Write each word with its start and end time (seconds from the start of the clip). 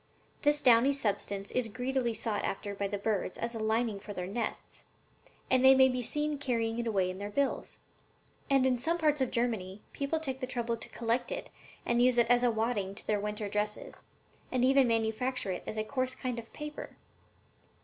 This 0.41 0.63
downy 0.63 0.93
substance 0.93 1.51
is 1.51 1.67
greedily 1.67 2.15
sought 2.15 2.43
after 2.43 2.73
by 2.73 2.87
the 2.87 2.97
birds 2.97 3.37
as 3.37 3.53
a 3.53 3.59
lining 3.59 3.99
for 3.99 4.13
their 4.13 4.25
nests, 4.25 4.85
and 5.47 5.63
they 5.63 5.75
may 5.75 5.89
be 5.89 6.01
seen 6.01 6.39
carrying 6.39 6.79
it 6.79 6.87
away 6.87 7.11
in 7.11 7.19
their 7.19 7.29
bills. 7.29 7.77
And 8.49 8.65
in 8.65 8.79
some 8.79 8.97
parts 8.97 9.21
of 9.21 9.29
Germany 9.29 9.83
people 9.93 10.19
take 10.19 10.39
the 10.39 10.47
trouble 10.47 10.75
to 10.75 10.89
collect 10.89 11.31
it 11.31 11.51
and 11.85 12.01
use 12.01 12.17
it 12.17 12.25
as 12.31 12.41
a 12.41 12.49
wadding 12.49 12.95
to 12.95 13.05
their 13.05 13.19
winter 13.19 13.47
dresses, 13.47 14.05
and 14.51 14.65
even 14.65 14.87
manufacture 14.87 15.51
it 15.51 15.61
into 15.67 15.81
a 15.81 15.83
coarse 15.83 16.15
kind 16.15 16.39
of 16.39 16.51
paper." 16.51 16.97